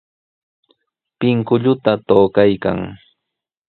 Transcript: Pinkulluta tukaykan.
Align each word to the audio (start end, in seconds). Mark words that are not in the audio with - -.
Pinkulluta 1.19 1.91
tukaykan. 2.07 2.79